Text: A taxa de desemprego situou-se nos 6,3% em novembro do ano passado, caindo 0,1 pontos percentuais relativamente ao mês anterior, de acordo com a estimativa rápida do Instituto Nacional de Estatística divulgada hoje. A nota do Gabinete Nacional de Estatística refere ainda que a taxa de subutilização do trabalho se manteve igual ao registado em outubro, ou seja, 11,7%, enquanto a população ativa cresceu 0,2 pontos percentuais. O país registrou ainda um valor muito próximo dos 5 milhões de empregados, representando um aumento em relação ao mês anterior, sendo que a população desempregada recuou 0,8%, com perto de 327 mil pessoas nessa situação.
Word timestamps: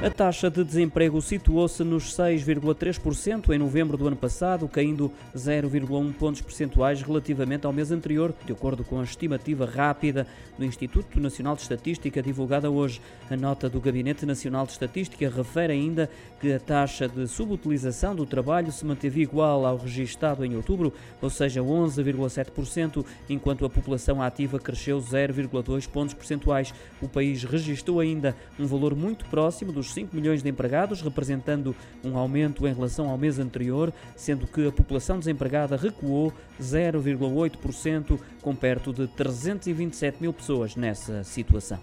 A 0.00 0.08
taxa 0.08 0.48
de 0.48 0.62
desemprego 0.62 1.20
situou-se 1.20 1.82
nos 1.82 2.16
6,3% 2.16 3.52
em 3.52 3.58
novembro 3.58 3.96
do 3.96 4.06
ano 4.06 4.14
passado, 4.14 4.68
caindo 4.68 5.10
0,1 5.36 6.12
pontos 6.12 6.40
percentuais 6.40 7.02
relativamente 7.02 7.66
ao 7.66 7.72
mês 7.72 7.90
anterior, 7.90 8.32
de 8.46 8.52
acordo 8.52 8.84
com 8.84 9.00
a 9.00 9.02
estimativa 9.02 9.66
rápida 9.66 10.24
do 10.56 10.64
Instituto 10.64 11.18
Nacional 11.18 11.56
de 11.56 11.62
Estatística 11.62 12.22
divulgada 12.22 12.70
hoje. 12.70 13.00
A 13.28 13.36
nota 13.36 13.68
do 13.68 13.80
Gabinete 13.80 14.24
Nacional 14.24 14.66
de 14.66 14.72
Estatística 14.72 15.28
refere 15.28 15.72
ainda 15.72 16.08
que 16.40 16.52
a 16.52 16.60
taxa 16.60 17.08
de 17.08 17.26
subutilização 17.26 18.14
do 18.14 18.24
trabalho 18.24 18.70
se 18.70 18.86
manteve 18.86 19.20
igual 19.20 19.66
ao 19.66 19.78
registado 19.78 20.44
em 20.44 20.54
outubro, 20.54 20.92
ou 21.20 21.28
seja, 21.28 21.60
11,7%, 21.60 23.04
enquanto 23.28 23.64
a 23.64 23.70
população 23.70 24.22
ativa 24.22 24.60
cresceu 24.60 25.00
0,2 25.00 25.88
pontos 25.88 26.14
percentuais. 26.14 26.72
O 27.02 27.08
país 27.08 27.42
registrou 27.42 27.98
ainda 27.98 28.36
um 28.60 28.66
valor 28.66 28.94
muito 28.94 29.24
próximo 29.24 29.72
dos 29.72 29.87
5 29.92 30.14
milhões 30.14 30.42
de 30.42 30.48
empregados, 30.48 31.00
representando 31.00 31.74
um 32.04 32.16
aumento 32.16 32.66
em 32.66 32.72
relação 32.72 33.08
ao 33.08 33.18
mês 33.18 33.38
anterior, 33.38 33.92
sendo 34.16 34.46
que 34.46 34.66
a 34.66 34.72
população 34.72 35.18
desempregada 35.18 35.76
recuou 35.76 36.32
0,8%, 36.60 38.18
com 38.42 38.54
perto 38.54 38.92
de 38.92 39.06
327 39.08 40.18
mil 40.20 40.32
pessoas 40.32 40.76
nessa 40.76 41.24
situação. 41.24 41.78